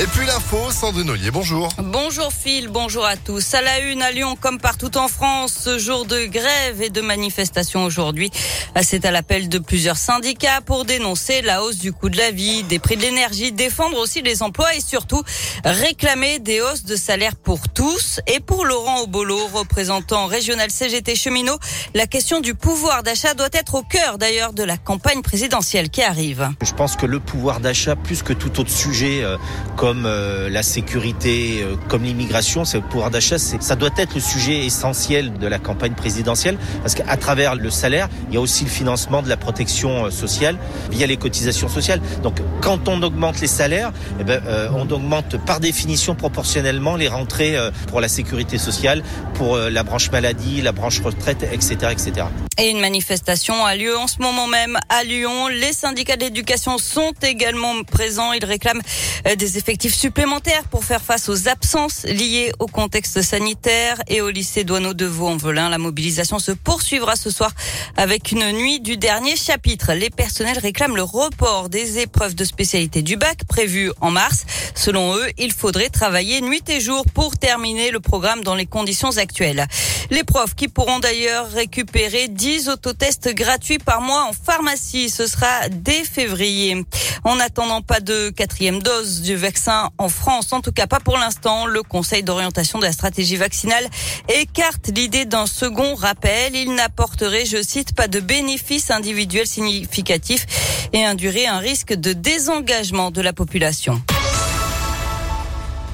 Et 0.00 0.06
puis 0.06 0.26
l'info, 0.26 0.70
Sandrine 0.70 1.10
Ollier, 1.10 1.32
bonjour. 1.32 1.70
Bonjour 1.76 2.32
Phil, 2.32 2.68
bonjour 2.68 3.04
à 3.04 3.16
tous. 3.16 3.52
À 3.54 3.62
la 3.62 3.80
une 3.80 4.00
à 4.00 4.12
Lyon, 4.12 4.36
comme 4.40 4.60
partout 4.60 4.96
en 4.96 5.08
France, 5.08 5.52
ce 5.64 5.76
jour 5.76 6.04
de 6.04 6.26
grève 6.26 6.80
et 6.80 6.88
de 6.88 7.00
manifestation 7.00 7.82
aujourd'hui. 7.82 8.30
C'est 8.80 9.04
à 9.04 9.10
l'appel 9.10 9.48
de 9.48 9.58
plusieurs 9.58 9.96
syndicats 9.96 10.60
pour 10.64 10.84
dénoncer 10.84 11.42
la 11.42 11.64
hausse 11.64 11.78
du 11.78 11.92
coût 11.92 12.10
de 12.10 12.16
la 12.16 12.30
vie, 12.30 12.62
des 12.62 12.78
prix 12.78 12.96
de 12.96 13.02
l'énergie, 13.02 13.50
défendre 13.50 13.98
aussi 13.98 14.22
les 14.22 14.44
emplois 14.44 14.72
et 14.76 14.80
surtout 14.80 15.20
réclamer 15.64 16.38
des 16.38 16.60
hausses 16.60 16.84
de 16.84 16.94
salaire 16.94 17.34
pour 17.34 17.68
tous. 17.68 18.20
Et 18.28 18.38
pour 18.38 18.66
Laurent 18.66 19.02
Obolo, 19.02 19.48
représentant 19.52 20.26
régional 20.26 20.70
CGT 20.70 21.16
cheminot, 21.16 21.58
la 21.94 22.06
question 22.06 22.38
du 22.38 22.54
pouvoir 22.54 23.02
d'achat 23.02 23.34
doit 23.34 23.48
être 23.52 23.74
au 23.74 23.82
cœur 23.82 24.16
d'ailleurs 24.16 24.52
de 24.52 24.62
la 24.62 24.76
campagne 24.76 25.22
présidentielle 25.22 25.90
qui 25.90 26.04
arrive. 26.04 26.50
Je 26.62 26.72
pense 26.72 26.94
que 26.94 27.06
le 27.06 27.18
pouvoir 27.18 27.58
d'achat, 27.58 27.96
plus 27.96 28.22
que 28.22 28.32
tout 28.32 28.60
autre 28.60 28.70
sujet, 28.70 29.24
euh, 29.24 29.36
comme 29.76 29.87
euh, 29.96 30.48
la 30.48 30.62
sécurité, 30.62 31.62
euh, 31.62 31.76
comme 31.88 32.02
l'immigration, 32.02 32.64
c'est 32.64 32.78
le 32.78 32.84
pouvoir 32.84 33.10
d'achat, 33.10 33.38
ça 33.38 33.76
doit 33.76 33.90
être 33.96 34.14
le 34.14 34.20
sujet 34.20 34.64
essentiel 34.64 35.32
de 35.38 35.46
la 35.46 35.58
campagne 35.58 35.94
présidentielle, 35.94 36.58
parce 36.82 36.94
qu'à 36.94 37.16
travers 37.16 37.54
le 37.54 37.70
salaire, 37.70 38.08
il 38.28 38.34
y 38.34 38.36
a 38.36 38.40
aussi 38.40 38.64
le 38.64 38.70
financement 38.70 39.22
de 39.22 39.28
la 39.28 39.36
protection 39.36 40.06
euh, 40.06 40.10
sociale 40.10 40.56
via 40.90 41.06
les 41.06 41.16
cotisations 41.16 41.68
sociales. 41.68 42.00
Donc, 42.22 42.40
quand 42.60 42.88
on 42.88 43.02
augmente 43.02 43.40
les 43.40 43.46
salaires, 43.46 43.92
eh 44.20 44.24
ben, 44.24 44.40
on 44.74 44.90
augmente 44.90 45.36
par 45.44 45.60
définition 45.60 46.14
proportionnellement 46.14 46.96
les 46.96 47.08
rentrées 47.08 47.56
pour 47.86 48.00
la 48.00 48.08
sécurité 48.08 48.58
sociale, 48.58 49.02
pour 49.34 49.56
la 49.56 49.82
branche 49.82 50.10
maladie, 50.10 50.60
la 50.62 50.72
branche 50.72 51.00
retraite, 51.00 51.42
etc., 51.42 51.92
etc. 51.92 52.26
Et 52.58 52.70
une 52.70 52.80
manifestation 52.80 53.64
a 53.64 53.76
lieu 53.76 53.96
en 53.96 54.08
ce 54.08 54.20
moment 54.20 54.46
même 54.46 54.76
à 54.88 55.04
Lyon. 55.04 55.48
Les 55.48 55.72
syndicats 55.72 56.16
d'éducation 56.16 56.78
sont 56.78 57.12
également 57.22 57.82
présents. 57.84 58.32
Ils 58.32 58.44
réclament 58.44 58.82
des 59.36 59.58
effets 59.58 59.67
effectifs 59.68 59.96
supplémentaires 59.96 60.64
pour 60.70 60.82
faire 60.82 61.02
face 61.02 61.28
aux 61.28 61.46
absences 61.46 62.04
liées 62.04 62.52
au 62.58 62.68
contexte 62.68 63.20
sanitaire 63.20 64.00
et 64.08 64.22
au 64.22 64.30
lycée 64.30 64.64
Douaneau 64.64 64.94
de 64.94 65.04
Vaux-en-Velin. 65.04 65.68
La 65.68 65.76
mobilisation 65.76 66.38
se 66.38 66.52
poursuivra 66.52 67.16
ce 67.16 67.28
soir 67.28 67.50
avec 67.98 68.32
une 68.32 68.50
nuit 68.52 68.80
du 68.80 68.96
dernier 68.96 69.36
chapitre. 69.36 69.92
Les 69.92 70.08
personnels 70.08 70.58
réclament 70.58 70.96
le 70.96 71.02
report 71.02 71.68
des 71.68 71.98
épreuves 71.98 72.34
de 72.34 72.44
spécialité 72.44 73.02
du 73.02 73.18
bac 73.18 73.44
prévues 73.46 73.92
en 74.00 74.10
mars. 74.10 74.46
Selon 74.74 75.14
eux, 75.14 75.26
il 75.36 75.52
faudrait 75.52 75.90
travailler 75.90 76.40
nuit 76.40 76.64
et 76.68 76.80
jour 76.80 77.04
pour 77.12 77.36
terminer 77.36 77.90
le 77.90 78.00
programme 78.00 78.42
dans 78.44 78.54
les 78.54 78.64
conditions 78.64 79.18
actuelles. 79.18 79.66
Les 80.10 80.24
profs 80.24 80.54
qui 80.54 80.68
pourront 80.68 81.00
d'ailleurs 81.00 81.50
récupérer 81.50 82.28
10 82.28 82.70
autotests 82.70 83.34
gratuits 83.34 83.78
par 83.78 84.00
mois 84.00 84.24
en 84.24 84.32
pharmacie. 84.32 85.10
Ce 85.10 85.26
sera 85.26 85.68
dès 85.70 86.04
février. 86.04 86.82
En 87.24 87.38
attendant 87.40 87.82
pas 87.82 88.00
de 88.00 88.30
quatrième 88.30 88.80
dose 88.80 89.20
du 89.20 89.36
vaccin 89.36 89.90
en 89.98 90.08
France, 90.08 90.52
en 90.52 90.60
tout 90.60 90.72
cas 90.72 90.86
pas 90.86 91.00
pour 91.00 91.18
l'instant, 91.18 91.66
le 91.66 91.82
Conseil 91.82 92.22
d'orientation 92.22 92.78
de 92.78 92.84
la 92.84 92.92
stratégie 92.92 93.36
vaccinale 93.36 93.86
écarte 94.28 94.88
l'idée 94.94 95.26
d'un 95.26 95.46
second 95.46 95.94
rappel. 95.94 96.56
Il 96.56 96.74
n'apporterait, 96.74 97.44
je 97.44 97.62
cite, 97.62 97.94
pas 97.94 98.08
de 98.08 98.20
bénéfices 98.20 98.90
individuels 98.90 99.46
significatifs 99.46 100.46
et 100.94 101.04
induirait 101.04 101.46
un 101.46 101.58
risque 101.58 101.92
de 101.92 102.14
désengagement 102.14 103.10
de 103.10 103.20
la 103.20 103.34
population. 103.34 104.00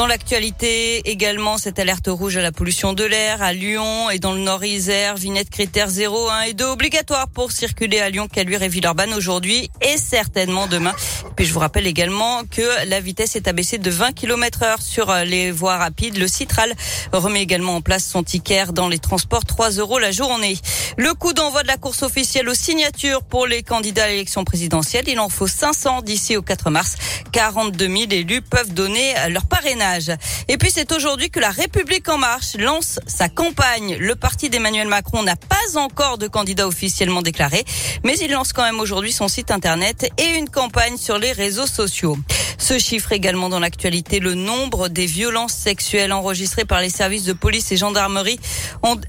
Dans 0.00 0.06
l'actualité 0.06 1.10
également, 1.10 1.58
cette 1.58 1.78
alerte 1.78 2.06
rouge 2.08 2.38
à 2.38 2.40
la 2.40 2.52
pollution 2.52 2.94
de 2.94 3.04
l'air 3.04 3.42
à 3.42 3.52
Lyon 3.52 4.08
et 4.08 4.18
dans 4.18 4.32
le 4.32 4.40
Nord-Isère, 4.40 5.14
vignette 5.14 5.50
critère 5.50 5.90
0, 5.90 6.30
1 6.30 6.40
et 6.40 6.54
2 6.54 6.64
obligatoire 6.64 7.28
pour 7.28 7.52
circuler 7.52 8.00
à 8.00 8.08
Lyon, 8.08 8.26
Caluire 8.26 8.62
et 8.62 8.68
Villeurbanne 8.68 9.12
aujourd'hui 9.12 9.70
et 9.82 9.98
certainement 9.98 10.68
demain. 10.68 10.94
Puis 11.36 11.44
je 11.44 11.52
vous 11.52 11.60
rappelle 11.60 11.86
également 11.86 12.44
que 12.44 12.86
la 12.88 12.98
vitesse 13.00 13.36
est 13.36 13.46
abaissée 13.46 13.76
de 13.76 13.90
20 13.90 14.12
km 14.12 14.62
heure 14.62 14.80
sur 14.80 15.12
les 15.26 15.50
voies 15.50 15.76
rapides. 15.76 16.16
Le 16.16 16.28
Citral 16.28 16.72
remet 17.12 17.42
également 17.42 17.76
en 17.76 17.82
place 17.82 18.06
son 18.06 18.22
ticket 18.22 18.72
dans 18.72 18.88
les 18.88 18.98
transports 18.98 19.44
3 19.44 19.72
euros 19.72 19.98
la 19.98 20.12
journée. 20.12 20.56
Le 20.96 21.12
coup 21.12 21.34
d'envoi 21.34 21.62
de 21.62 21.68
la 21.68 21.76
course 21.76 22.02
officielle 22.02 22.48
aux 22.48 22.54
signatures 22.54 23.22
pour 23.22 23.46
les 23.46 23.62
candidats 23.62 24.04
à 24.04 24.08
l'élection 24.08 24.44
présidentielle. 24.44 25.04
Il 25.08 25.20
en 25.20 25.28
faut 25.28 25.46
500 25.46 26.00
d'ici 26.00 26.38
au 26.38 26.42
4 26.42 26.70
mars. 26.70 26.96
42 27.32 27.86
000 27.86 27.98
élus 28.10 28.40
peuvent 28.40 28.72
donner 28.72 29.14
leur 29.28 29.44
parrainage. 29.44 29.89
Et 30.48 30.56
puis 30.56 30.70
c'est 30.72 30.92
aujourd'hui 30.92 31.30
que 31.30 31.40
la 31.40 31.50
République 31.50 32.08
en 32.08 32.18
marche 32.18 32.56
lance 32.56 33.00
sa 33.06 33.28
campagne. 33.28 33.96
Le 33.98 34.14
parti 34.14 34.50
d'Emmanuel 34.50 34.88
Macron 34.88 35.22
n'a 35.22 35.36
pas 35.36 35.78
encore 35.78 36.18
de 36.18 36.28
candidat 36.28 36.66
officiellement 36.66 37.22
déclaré, 37.22 37.64
mais 38.04 38.16
il 38.18 38.30
lance 38.30 38.52
quand 38.52 38.62
même 38.62 38.80
aujourd'hui 38.80 39.12
son 39.12 39.28
site 39.28 39.50
internet 39.50 40.10
et 40.18 40.38
une 40.38 40.48
campagne 40.48 40.96
sur 40.96 41.18
les 41.18 41.32
réseaux 41.32 41.66
sociaux. 41.66 42.16
Ce 42.58 42.78
chiffre 42.78 43.12
également 43.12 43.48
dans 43.48 43.58
l'actualité, 43.58 44.20
le 44.20 44.34
nombre 44.34 44.88
des 44.88 45.06
violences 45.06 45.54
sexuelles 45.54 46.12
enregistrées 46.12 46.66
par 46.66 46.80
les 46.80 46.90
services 46.90 47.24
de 47.24 47.32
police 47.32 47.72
et 47.72 47.76
gendarmerie 47.76 48.38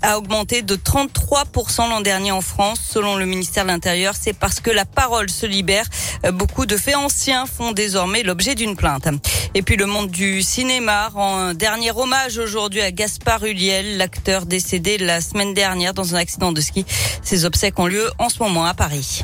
a 0.01 0.17
augmenté 0.17 0.61
de 0.61 0.75
33% 0.75 1.89
l'an 1.89 1.99
dernier 2.01 2.31
en 2.31 2.41
France. 2.41 2.79
Selon 2.89 3.17
le 3.17 3.25
ministère 3.25 3.65
de 3.65 3.69
l'Intérieur, 3.69 4.13
c'est 4.19 4.33
parce 4.33 4.61
que 4.61 4.71
la 4.71 4.85
parole 4.85 5.29
se 5.29 5.45
libère. 5.45 5.85
Beaucoup 6.31 6.65
de 6.65 6.77
faits 6.77 6.95
anciens 6.95 7.45
font 7.45 7.73
désormais 7.73 8.23
l'objet 8.23 8.55
d'une 8.55 8.77
plainte. 8.77 9.07
Et 9.53 9.61
puis 9.61 9.75
le 9.75 9.85
monde 9.85 10.09
du 10.09 10.41
cinéma 10.41 10.70
rend 10.79 11.37
un 11.37 11.53
dernier 11.53 11.91
hommage 11.91 12.37
aujourd'hui 12.37 12.81
à 12.81 12.91
Gaspard 12.91 13.43
Huliel, 13.43 13.97
l'acteur 13.97 14.45
décédé 14.45 14.97
la 14.97 15.19
semaine 15.19 15.53
dernière 15.53 15.93
dans 15.93 16.15
un 16.15 16.17
accident 16.17 16.53
de 16.53 16.61
ski. 16.61 16.85
Ses 17.21 17.45
obsèques 17.45 17.77
ont 17.79 17.87
lieu 17.87 18.09
en 18.19 18.29
ce 18.29 18.39
moment 18.39 18.65
à 18.65 18.73
Paris. 18.73 19.21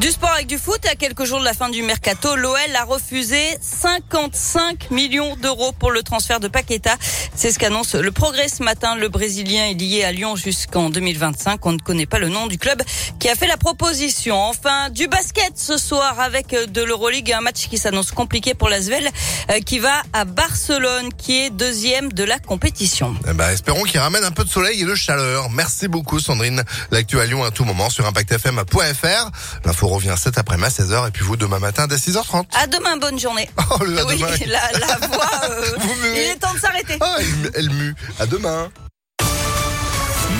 Du 0.00 0.08
sport 0.10 0.30
avec 0.30 0.46
du 0.46 0.56
foot, 0.56 0.80
à 0.90 0.94
quelques 0.94 1.26
jours 1.26 1.40
de 1.40 1.44
la 1.44 1.52
fin 1.52 1.68
du 1.68 1.82
mercato, 1.82 2.34
l'OL 2.34 2.56
a 2.74 2.84
refusé 2.84 3.36
55 3.60 4.90
millions 4.90 5.36
d'euros 5.36 5.72
pour 5.72 5.90
le 5.90 6.02
transfert 6.02 6.40
de 6.40 6.48
Paqueta. 6.48 6.96
C'est 7.34 7.52
ce 7.52 7.58
qu'annonce 7.58 7.94
le 7.94 8.10
progrès 8.10 8.48
ce 8.48 8.62
matin. 8.62 8.94
Le 8.94 9.10
Brésilien 9.10 9.66
est 9.66 9.74
lié 9.74 10.02
à 10.04 10.12
Lyon 10.12 10.36
jusqu'en 10.36 10.88
2025. 10.88 11.66
On 11.66 11.72
ne 11.72 11.78
connaît 11.78 12.06
pas 12.06 12.18
le 12.18 12.30
nom 12.30 12.46
du 12.46 12.56
club 12.56 12.82
qui 13.18 13.28
a 13.28 13.34
fait 13.34 13.46
la 13.46 13.58
proposition. 13.58 14.40
Enfin, 14.42 14.88
du 14.88 15.06
basket 15.06 15.58
ce 15.58 15.76
soir 15.76 16.18
avec 16.18 16.48
de 16.48 16.82
l'Euroleague, 16.82 17.32
un 17.32 17.42
match 17.42 17.68
qui 17.68 17.76
s'annonce 17.76 18.10
compliqué 18.10 18.54
pour 18.54 18.70
l'Asvel, 18.70 19.06
euh, 19.50 19.60
qui 19.60 19.80
va 19.80 20.00
à 20.14 20.24
Barcelone, 20.24 21.12
qui 21.18 21.42
est 21.42 21.50
deuxième 21.50 22.10
de 22.10 22.24
la 22.24 22.38
compétition. 22.38 23.14
Eh 23.28 23.34
ben, 23.34 23.50
espérons 23.50 23.82
qu'il 23.82 24.00
ramène 24.00 24.24
un 24.24 24.30
peu 24.30 24.44
de 24.44 24.50
soleil 24.50 24.80
et 24.80 24.86
de 24.86 24.94
chaleur. 24.94 25.50
Merci 25.50 25.88
beaucoup 25.88 26.20
Sandrine. 26.20 26.64
L'actu 26.90 27.20
à 27.20 27.26
Lyon 27.26 27.44
à 27.44 27.50
tout 27.50 27.66
moment 27.66 27.90
sur 27.90 28.06
impactfm.fr. 28.06 29.30
L'info 29.66 29.89
revient 29.94 30.14
cet 30.16 30.38
après-midi 30.38 30.66
à 30.66 30.82
16h 30.84 31.08
et 31.08 31.10
puis 31.10 31.24
vous 31.24 31.36
demain 31.36 31.58
matin 31.58 31.86
dès 31.86 31.96
6h30. 31.96 32.44
À 32.54 32.66
demain, 32.66 32.96
bonne 32.96 33.18
journée. 33.18 33.48
Oh, 33.70 33.84
le 33.84 33.98
à 34.00 34.04
oui, 34.06 34.16
demain. 34.18 34.28
la, 34.46 34.78
la 34.78 35.06
voix, 35.06 35.30
euh, 35.50 35.64
il 36.14 36.18
est 36.18 36.36
temps 36.36 36.52
de 36.54 36.58
s'arrêter. 36.58 36.96
Ah, 37.00 37.16
elle, 37.18 37.50
elle 37.54 37.70
mue. 37.70 37.94
À 38.18 38.26
demain. 38.26 38.70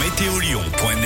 Météolion.net 0.00 1.00